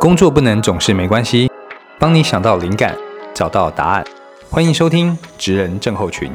[0.00, 1.50] 工作不能总是没关系，
[1.98, 2.96] 帮你想到灵感，
[3.32, 4.04] 找到答案。
[4.50, 6.30] 欢迎收听《职人症候群》。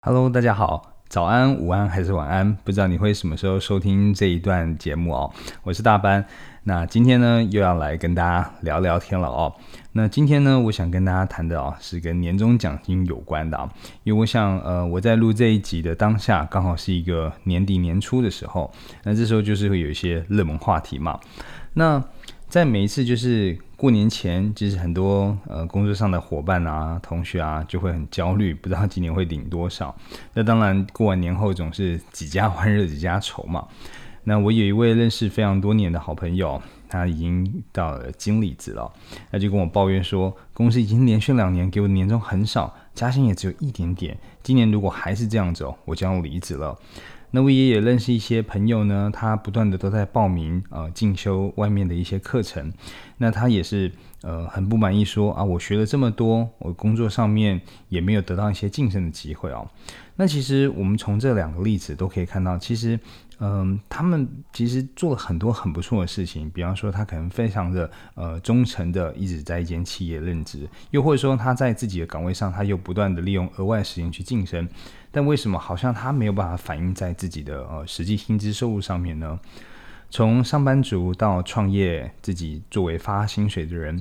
[0.00, 0.95] Hello，大家好。
[1.16, 2.54] 早安、午安还是晚安？
[2.56, 5.32] 不知道你会什么时候收听这一段节目哦。
[5.62, 6.22] 我是大班，
[6.64, 9.50] 那今天呢又要来跟大家聊聊天了哦。
[9.92, 13.66] 那今天呢，我想跟大家谈的哦是跟年终奖金有关的啊。
[14.04, 18.70] 因为我想，呃，我在录这一集的当下，刚好是一个年底年初的时候，
[19.02, 21.18] 那这时候就是会有一些热门话题嘛。
[21.72, 22.02] 那
[22.48, 29.94] 在每一次就是过年前，其实很多呃工作上的伙伴啊、同学啊，就会很焦虑，不知道今年会领多少。
[30.32, 33.66] 那当然，过完年后总是几家欢乐几家愁嘛。
[34.24, 38.92] 那我有一位认识非常多年的好朋友，他已经到了经理职了，
[39.30, 46.78] 他就跟我抱怨说，公司已经连续两年给我的年终很少，加薪也只有一点点，今年如果还是这样子，我将要离职了。
[47.32, 52.72] 那我也也认识一些朋友呢，他不断的都在报名呃进修外面的一些课程，
[53.18, 59.68] 那他也是呃很不满意，说啊我学了这么多，我工作上面也没有得到一些晋升的机会哦。
[60.14, 62.98] 那其实我们从这两个例子都可以看到，其实。
[63.38, 74.66] 嗯，他们其实做了很多很不错的事情，比方说他可能非常的呃忠诚的一直在一间企业任职，又或者说他在自己的岗位上，他又不断的利用额外时间去晋升，
[75.10, 79.38] 但为什么好像他没有办法反映在自己的呃实际薪资收入上面呢？
[80.08, 84.00] 从上班族到创业自己作为发薪水的人，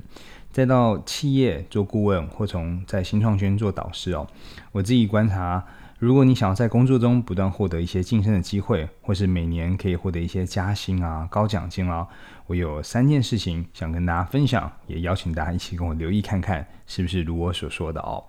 [0.56, 4.26] 再到企业做顾问，或从在新创圈做导师哦，
[4.72, 5.62] 我自己观察。
[6.00, 12.08] 如果你想要在工作中不断获得一些晋升的机会，或是每年可以获得一些加薪啊、高奖金啊，
[12.48, 18.24] 我有三件事情想跟大家分享，也邀请大家一起跟我留意看看，是不是如我所说的哦。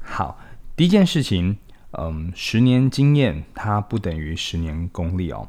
[0.00, 0.38] 好，
[0.74, 1.58] 第一件事情，
[1.92, 5.46] 嗯，十年经验它不等于十年功力哦。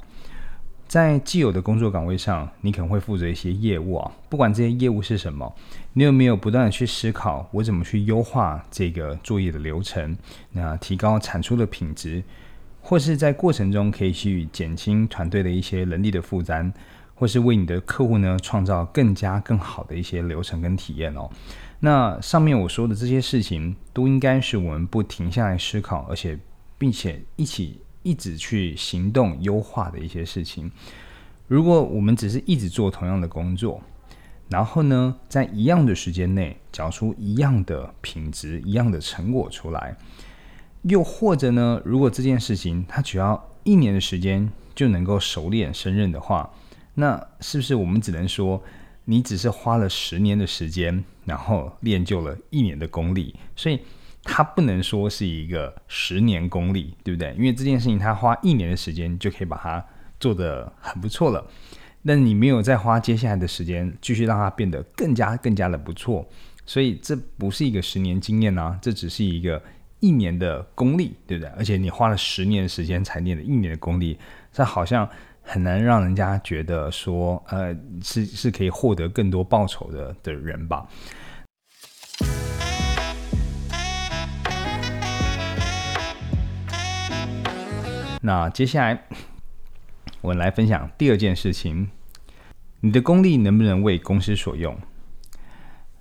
[0.86, 4.12] 在既有的工作岗位上，你可能会负责一些业务啊。
[4.30, 5.52] 不管这些业务是什么，
[5.94, 10.16] 你有没有不断的去思考，我怎么去优化这个作业的流程，
[10.52, 12.22] 那提高产出的品质，
[12.80, 16.72] 或是在过程中可以去减轻团队的一些人力的负担，
[17.16, 21.28] 或是为你的客户呢创造更加更好的一些流程跟体验哦。
[21.84, 26.40] 那上面我说的这些事情，都应该是我们不停下来思考，而且
[26.78, 27.80] 并且一起。
[28.06, 30.70] 一直去行动优化的一些事情，
[31.48, 33.82] 如果我们只是一直做同样的工作，
[34.50, 39.96] 然后呢，在一样的时间内找出一样的品质、一样的成果出来，
[40.82, 46.52] 又或者呢，如果这件事情它只要一年的时间就能够熟练胜任的话，
[46.96, 48.62] 那是不是我们只能说，
[49.06, 53.36] 你只是花了十年的时间，然后练就了一年的功力？
[53.56, 53.80] 所以。
[54.26, 57.34] 它不能说是一个十年功力，对不对？
[57.36, 59.86] 因为这件事情，他花一年的时间就可以把它
[60.18, 61.46] 做得很不错了。
[62.04, 66.26] 那你没有再花接下来的时间继续让它变得更加更加的不错，
[66.66, 69.62] 所以这不是一个十年经验啊，这只是一个
[70.00, 71.52] 一年的功力，对不对？
[71.58, 74.18] 而且你花了十年的时间才练了一年的功力，
[74.54, 75.06] 这好像
[75.44, 80.88] 很难让人家觉得说，呃，是是可以获得更多报酬的的人吧。
[88.22, 89.04] 那接下来，
[90.22, 91.90] 我们来分享第二件事情：
[92.80, 94.76] 你的功力能不能为公司所用？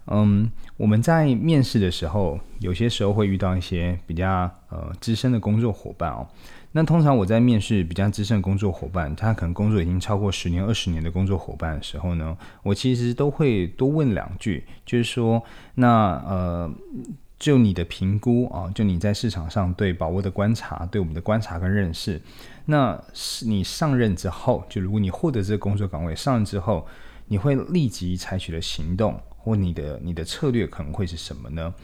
[0.07, 0.51] 嗯，
[0.82, 6.26] 我们在面试的时候，有些时候会遇到一些比较呃资深的工作伙伴哦。
[6.72, 15.41] 那通常我在面试比较资深的工作伙伴，他可能工作已经超过十年、二十年的工作伙伴的时候呢，我其实都会多问两句，就是说，
[15.76, 16.69] 那呃。
[17.38, 22.22] 就你的评估啊，就你在市场上对宝沃的观察，对我们的观察跟认识，
[22.66, 26.87] 那是你上任之后，就如果你获得这个工作岗位上任之后，
[27.26, 31.75] 你会立即采取的行动或你的你的策略可能会是什么呢？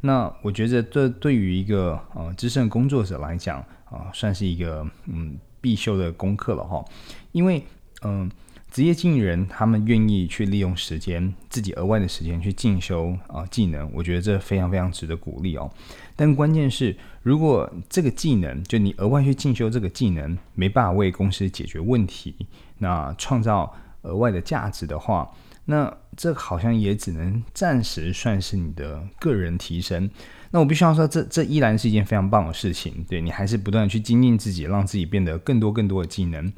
[0.00, 6.84] 那我觉得这对于一个呃资深工作者来讲啊，算是一个嗯必修的功课了哈，
[7.32, 7.64] 因为
[8.02, 8.30] 嗯。
[8.68, 15.70] 职业经理人他们愿意去利用时间，自己额外的时间去进修啊技能，我觉得这非常非常值得鼓励哦。
[16.14, 22.34] 但关键是，如果这个技能就你额外去进修这个技能，没办法为公司解决问题，
[22.76, 23.72] 那创造
[24.02, 25.30] 额外的价值的话，
[25.66, 30.10] 那这好像也只能暂时算是你的个人提升。
[30.50, 33.04] 那我必须要说，这这依然是一件非常棒的事情。
[33.08, 36.52] 对你还是不断去精进自己，让自己变得更多更多的技能。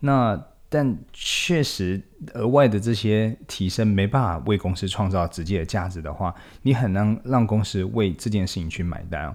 [0.00, 0.44] 那。
[0.70, 2.02] 但确实
[2.32, 9.32] 额外的这些提升没办法为公司创造直接的价值的话，你很难让公司为这件事情去买单。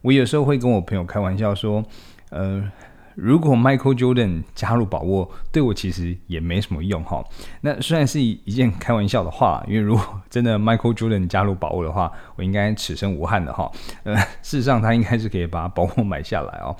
[0.00, 1.84] 我有时候会跟我朋友开玩笑说，
[2.30, 2.72] 呃。
[3.14, 7.22] 如果 Michael Jordan 加入宝沃，对我其实也没什么用哈。
[7.60, 13.70] 那虽然是一一件开玩笑的话，因为如果真的 Michael Jordan 加入宝沃的话，我应该此生无憾的哈。
[14.04, 16.74] 呃，事实上他应该是可以把宝沃买下来哦。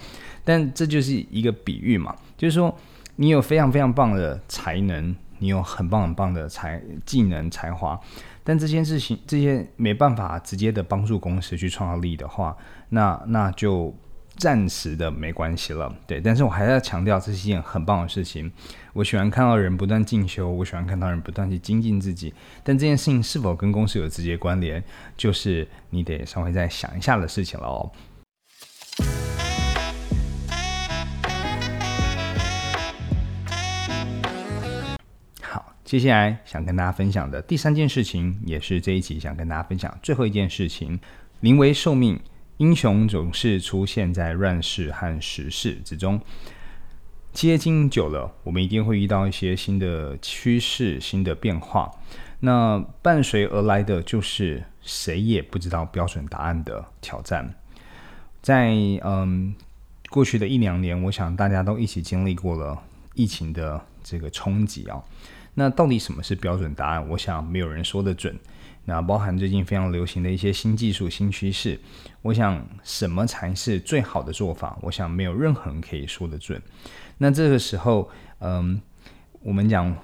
[0.44, 2.74] 但这就是一个比喻嘛，就是说
[3.16, 8.00] 你有非常非常棒的才能，你有很棒很棒的才技能才华，
[8.42, 12.56] 但这件事情这些没办法直接的帮助公司去创造利益的话，
[12.88, 13.94] 那那就。
[14.36, 18.50] 暂时的没关系了，对，但是我还是要强调，这是一件很棒的事情。
[18.94, 22.32] 我喜欢看到人不断进修，我喜欢看到人不断去精进自己。
[22.64, 24.82] 但这件事情是否跟公司有直接关联，
[25.16, 27.90] 就是你得稍微再想一下的事情了哦。
[35.42, 40.98] 好，接下来想跟大家分享的第三件事情，也是这一集想跟大家分享最后一件事情：
[41.40, 42.18] 临危受命。
[42.62, 46.20] 英雄总是出现在乱世和时势之中。
[47.32, 51.90] 接近久了，我们一定会遇到一些新的趋势、新的变化。
[52.38, 57.52] 那伴随而来的就是谁也不知道标准答案的挑战。
[58.40, 58.70] 在
[59.02, 59.52] 嗯
[60.08, 62.80] 过去的一两年，我想大家都一起经历过了
[63.14, 65.02] 疫情的这个冲击啊。
[65.54, 67.08] 那到底什么是标准答案？
[67.08, 68.38] 我想没有人说得准。
[68.84, 71.78] 那包含最近非常流行的一些新技术、新趋势，
[72.20, 74.76] 我想什么才是最好的做法？
[74.82, 76.60] 我想没有任何人可以说得准。
[77.18, 78.82] 那这个时候，嗯，
[79.40, 79.96] 我们讲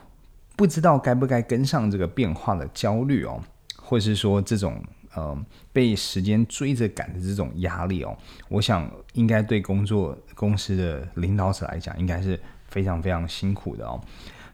[0.55, 3.43] 不知道该不该跟上这个变化的焦虑哦，
[3.77, 4.81] 或是说这种
[5.17, 8.17] 嗯被时间追着赶的这种压力哦，
[8.49, 14.01] 我想应该对工作公司的领导者来讲，应该是非常非常辛苦的哦。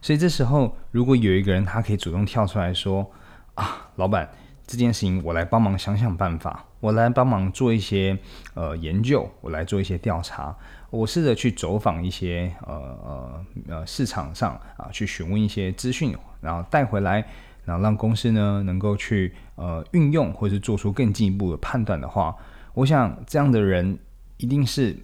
[0.01, 3.07] 所以这时候，如果有一个人他可以主动跳出来说。
[3.55, 4.29] 啊，老板，
[4.67, 8.19] 这件事情我来帮忙想想办法，我来帮忙做一些
[8.55, 10.57] 呃研究，我来做一些调查，
[10.91, 12.75] 我试着去走访一些呃
[13.05, 17.25] 呃呃市场上啊，去询问一些资讯，然后带回来，
[17.65, 22.35] 然后让公司呢能够去呃运用或者做出更进一步的判断的话，
[22.73, 23.97] 我想这样的人
[24.39, 24.97] 一定是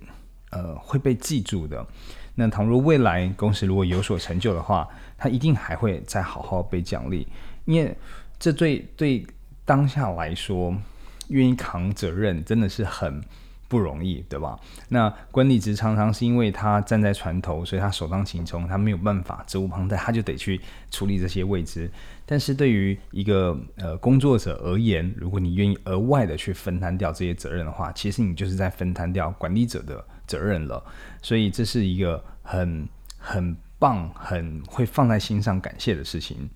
[0.50, 1.86] 呃会被记住的。
[2.34, 4.88] 那倘若未来公司如果有所成就的话，
[5.18, 7.28] 他一定还会再好好被奖励，
[7.64, 7.96] 因为。
[8.40, 9.24] 这对对
[9.64, 10.74] 当下来说，
[11.28, 13.22] 愿意扛责任真的是很
[13.68, 14.58] 不容易，对吧？
[14.88, 20.60] 那管理职常常是因为他站在船头，所以他首当其冲，他没有办法责无旁贷，他就得去
[20.90, 21.88] 处理这些位置。
[22.26, 30.82] 但是对于一个呃工作者而言，如果你愿意额外的去分担掉这些责任的话，其实你就是在分担掉管理者的责任了。
[31.22, 32.88] 所以这是一个很
[33.18, 36.48] 很棒、很会放在心上感谢的事情。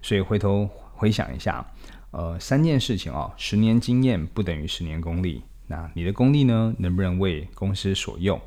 [0.00, 0.70] 所以回头。
[0.96, 1.64] 回想一下，
[2.10, 5.42] 呃，三件事情哦，十年经验不等于十年功力。
[5.68, 8.40] 那你的功力呢，能不能为公司所用？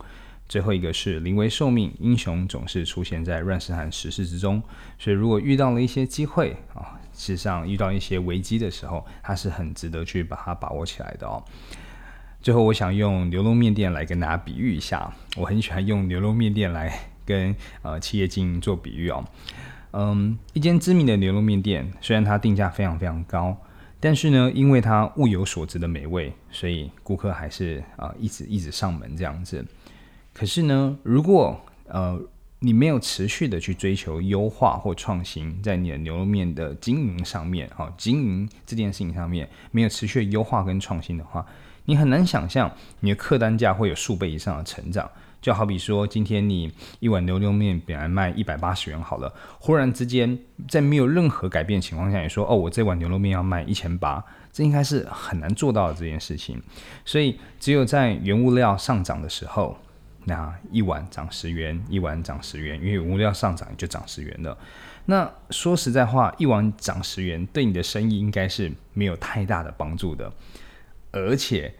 [0.47, 4.59] 最后一个是临危受命，英雄总是出现在乱世和时势之中。
[4.97, 11.43] 所以，如果遇到了一些机会啊，事实上遇到一些危机的时候，它是很值得去把它把握起来的哦。
[12.41, 19.23] 最后，我想用牛肉面店来跟大家比喻一下，我很喜欢用牛肉面店来跟呃企业经营做比喻哦。
[19.91, 23.57] 嗯，一间知名的牛肉面店，虽然它定价非常非常高，
[23.99, 29.65] 但是呢，因为它物有所值的美味，所以顾客还是啊一直一直上门这样子。
[30.33, 32.21] 可是呢，如果呃
[32.59, 41.45] 你没有持续的去追求优化或创新，在你的牛肉面的经营上面，哈，经营这件事情上面没有持续优化跟创新的话，
[41.85, 45.09] 你很难想象你的客单价会有数倍以上的成长。
[45.41, 46.69] 就好比说，今天你
[46.99, 56.61] 一碗牛肉面本来卖一百八十元好了，忽然之间在没有任何改变情况下，你说哦，我这碗牛肉面要卖一千八，这应该是很难做到的这件事情。
[57.05, 59.77] 所以只有在原物料上涨的时候，
[60.25, 64.57] 那一碗涨十元，一碗涨十元，因为原物料上涨就涨十元了。
[65.05, 70.29] 那说实在话，一碗涨十元对你的生意应该是没有太大的帮助的，
[71.11, 71.73] 而且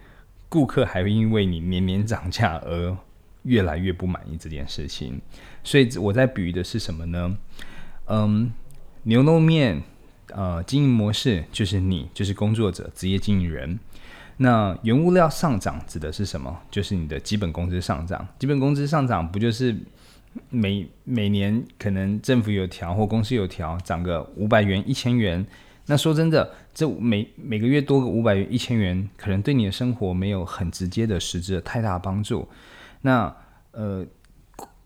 [0.48, 2.96] 顾客还会因为你年年涨价而。
[3.42, 5.20] 越来越不满意这件事情，
[5.64, 7.36] 所以我在比喻的是什么呢？
[8.06, 8.52] 嗯，
[9.04, 9.82] 牛肉面，
[10.34, 13.78] 呃，经营模式就是你，就是工作者，职业经营人。
[14.38, 16.60] 那原物料上涨指的是什么？
[16.70, 18.26] 就是你的基本工资上涨。
[18.38, 19.76] 基本工资上涨不就是
[20.48, 25.44] 每每年可能政府有调或公司有调，涨个五百元、一千元？
[25.86, 32.48] 那说真的，这每每个月多个五百元、一千元，可能对你的生活没有很直接的实质的太大帮助。
[33.00, 33.34] 那
[33.72, 34.04] 呃，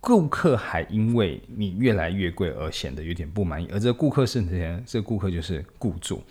[0.00, 4.82] 顾客还因为你越来越贵而显得有点不满意，而这顾客是谁？
[4.86, 6.22] 这顾客就是雇主。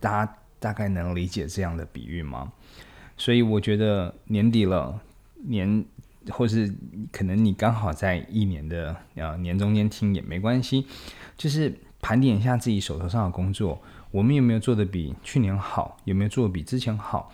[0.00, 2.52] 大家大概能理解这样的比喻吗？
[3.16, 5.00] 所以我觉得年底了，
[5.44, 5.84] 年
[6.30, 6.74] 或是
[7.12, 10.86] 可能你刚好在一年的呃年中间听也没关系，
[11.36, 15.96] 就是盘点一下自己手头上的工作，我们有没有做的比去年好？
[16.04, 17.32] 有没有做的比之前好？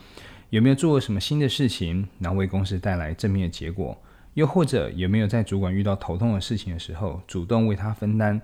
[0.51, 3.97] 有没有做过什么新的事情，然后为公司带来正面的结果？
[4.35, 8.41] 又或者有没有在主管遇到头痛的事情的时候，主动为他分担，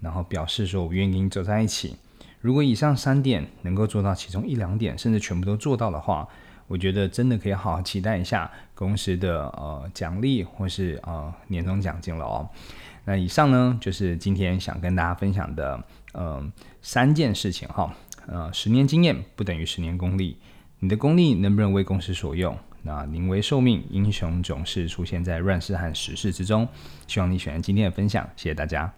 [0.00, 1.96] 然后表示说我愿意跟你走在一起？
[2.40, 6.28] 如果以上三点能够做到其中一两点，甚至全部都做到的话，
[6.68, 12.48] 我觉得真的可以好好期待一下公司的呃奖励或是呃年终奖金了哦。
[13.04, 15.82] 那以上呢就是今天想跟大家分享的
[16.14, 17.92] 嗯三件事情哈。
[18.26, 20.36] 呃，十年经验不等于十年功力，
[20.80, 22.56] 你的功力能不能为公司所用？
[22.82, 26.66] 那临危受命，英雄总是出现在乱世和时势之中。
[27.06, 28.92] 希望你喜欢今天的分享，谢谢大家。